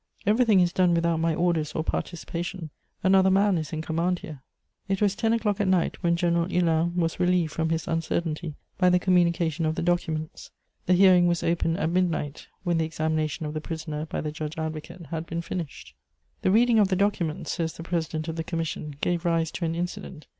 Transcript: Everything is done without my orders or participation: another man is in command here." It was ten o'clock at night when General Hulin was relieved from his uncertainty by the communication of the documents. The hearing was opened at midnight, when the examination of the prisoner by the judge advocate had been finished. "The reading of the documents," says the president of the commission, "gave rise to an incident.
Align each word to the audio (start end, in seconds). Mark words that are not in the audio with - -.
Everything 0.25 0.59
is 0.59 0.73
done 0.73 0.95
without 0.95 1.19
my 1.19 1.35
orders 1.35 1.73
or 1.75 1.83
participation: 1.83 2.71
another 3.03 3.29
man 3.29 3.55
is 3.55 3.71
in 3.71 3.83
command 3.83 4.17
here." 4.17 4.41
It 4.87 4.99
was 4.99 5.13
ten 5.13 5.31
o'clock 5.31 5.61
at 5.61 5.67
night 5.67 6.01
when 6.01 6.15
General 6.15 6.47
Hulin 6.47 6.95
was 6.95 7.19
relieved 7.19 7.51
from 7.51 7.69
his 7.69 7.87
uncertainty 7.87 8.55
by 8.79 8.89
the 8.89 8.97
communication 8.97 9.63
of 9.63 9.75
the 9.75 9.83
documents. 9.83 10.49
The 10.87 10.95
hearing 10.95 11.27
was 11.27 11.43
opened 11.43 11.77
at 11.77 11.91
midnight, 11.91 12.47
when 12.63 12.79
the 12.79 12.85
examination 12.85 13.45
of 13.45 13.53
the 13.53 13.61
prisoner 13.61 14.07
by 14.07 14.21
the 14.21 14.31
judge 14.31 14.57
advocate 14.57 15.05
had 15.11 15.27
been 15.27 15.43
finished. 15.43 15.93
"The 16.41 16.49
reading 16.49 16.79
of 16.79 16.87
the 16.87 16.95
documents," 16.95 17.51
says 17.51 17.73
the 17.73 17.83
president 17.83 18.27
of 18.27 18.37
the 18.37 18.43
commission, 18.43 18.95
"gave 19.01 19.23
rise 19.23 19.51
to 19.51 19.65
an 19.65 19.75
incident. 19.75 20.25